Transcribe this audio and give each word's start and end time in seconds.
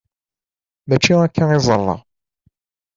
Mačči 0.87 1.13
akka 1.25 1.43
i 1.55 1.57
ẓẓareɣ. 1.61 1.99